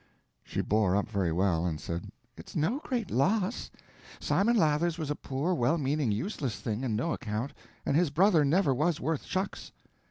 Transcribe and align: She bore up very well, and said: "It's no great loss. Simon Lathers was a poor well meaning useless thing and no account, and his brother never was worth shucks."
She 0.43 0.61
bore 0.61 0.95
up 0.95 1.07
very 1.07 1.31
well, 1.31 1.63
and 1.67 1.79
said: 1.79 2.09
"It's 2.35 2.55
no 2.55 2.79
great 2.79 3.11
loss. 3.11 3.69
Simon 4.19 4.55
Lathers 4.57 4.97
was 4.97 5.11
a 5.11 5.15
poor 5.15 5.53
well 5.53 5.77
meaning 5.77 6.11
useless 6.11 6.59
thing 6.59 6.83
and 6.83 6.97
no 6.97 7.13
account, 7.13 7.53
and 7.85 7.95
his 7.95 8.09
brother 8.09 8.43
never 8.43 8.73
was 8.73 8.99
worth 8.99 9.21
shucks." 9.25 9.71